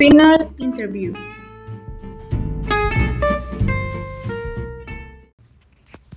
[0.00, 1.12] Final interview.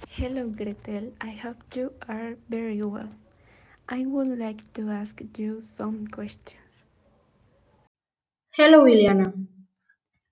[0.07, 1.11] Hello, Gretel.
[1.19, 3.09] I hope you are very well.
[3.89, 6.85] I would like to ask you some questions.
[8.51, 9.33] Hello, Iliana.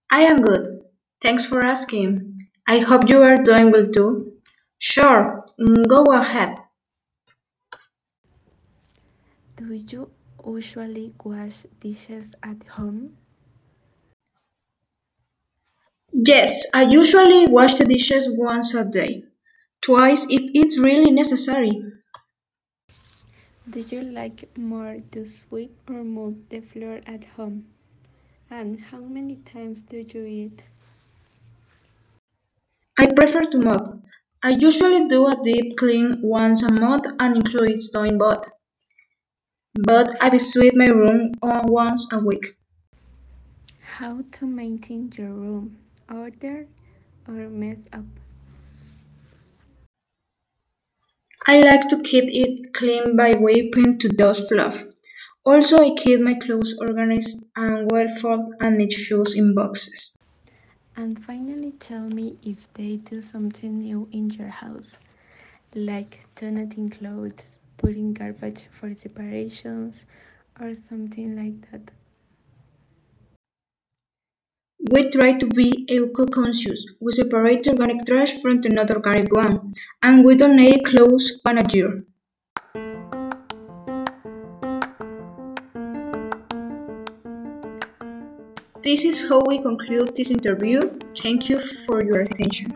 [0.09, 0.85] I am good.
[1.21, 2.47] Thanks for asking.
[2.65, 4.31] I hope you are doing well too.
[4.77, 6.55] Sure, mm, go ahead.
[9.57, 10.09] Do you
[10.47, 13.17] usually wash dishes at home?
[16.23, 19.23] Yes, I usually wash the dishes once a day,
[19.81, 21.71] twice if it's really necessary.
[23.67, 27.65] Do you like more to sweep or mop the floor at home?
[28.51, 30.61] And how many times do you eat?
[32.99, 33.97] I prefer to mop.
[34.43, 38.45] I usually do a deep clean once a month and includes doing both.
[39.73, 42.57] But I sweep my room once a week.
[43.97, 45.77] How to maintain your room?
[46.09, 46.67] Order
[47.27, 48.05] or mess up?
[51.47, 54.85] I like to keep it clean by wiping to dust fluff.
[55.43, 60.17] Also, I keep my clothes organized and well folded and neat shoes in boxes.
[60.95, 64.91] And finally, tell me if they do something new in your house,
[65.73, 70.05] like donating clothes, putting garbage for separations,
[70.59, 71.91] or something like that.
[74.91, 76.85] We try to be eco-conscious.
[76.99, 82.03] We separate organic trash from the non-organic one, and we donate clothes one a year.
[88.83, 90.81] This is how we conclude this interview.
[91.17, 92.75] Thank you for your attention.